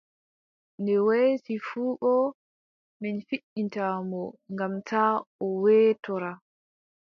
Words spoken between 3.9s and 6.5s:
mo, ngam taa o weetora!